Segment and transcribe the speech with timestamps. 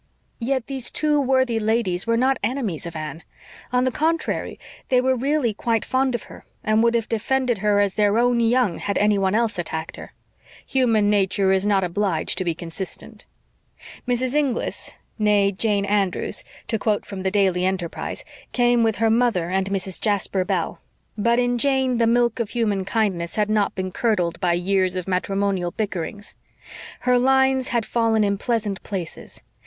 [0.39, 3.21] Yet these two worthy ladies were not enemies of Anne;
[3.71, 7.79] on the contrary, they were really quite fond of her, and would have defended her
[7.79, 10.13] as their own young had anyone else attacked her.
[10.65, 13.25] Human nature is not obliged to be consistent.
[14.07, 14.33] Mrs.
[14.33, 19.69] Inglis nee Jane Andrews, to quote from the Daily Enterprise came with her mother and
[19.69, 20.01] Mrs.
[20.01, 20.81] Jasper Bell.
[21.15, 25.07] But in Jane the milk of human kindness had not been curdled by years of
[25.07, 26.33] matrimonial bickerings.
[27.01, 29.43] Her lines had fallen in pleasant places.